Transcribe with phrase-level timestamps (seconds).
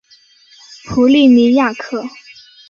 [0.85, 2.03] 普利尼亚克。